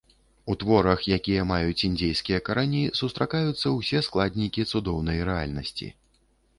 У 0.53 0.53
творах, 0.61 1.03
якія 1.17 1.43
маюць 1.51 1.83
індзейскія 1.89 2.39
карані, 2.49 2.81
сустракаюцца 3.03 3.77
ўсе 3.77 4.05
складнікі 4.09 4.69
цудоўнай 4.75 5.25
рэальнасці. 5.33 5.97